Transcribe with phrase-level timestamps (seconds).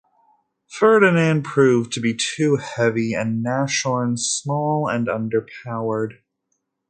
[0.67, 6.21] "Ferdinand" proved to be too heavy and "Nashorn" small and underpowered.